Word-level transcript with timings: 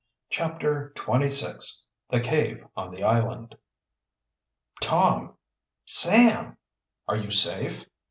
CHAPTER 0.31 0.93
XXVI 0.95 1.83
THE 2.09 2.21
CAVE 2.21 2.65
ON 2.75 2.89
THE 2.89 3.03
ISLAND 3.03 3.55
"Tom!" 4.81 5.35
"Sam!" 5.85 6.57
"Are 7.07 7.17
you 7.17 7.29
safe?" 7.29 7.85